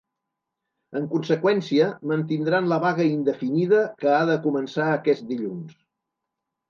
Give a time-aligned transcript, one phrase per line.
[0.99, 5.77] En conseqüència, mantindran la vaga indefinida que ha de començar aquest dilluns.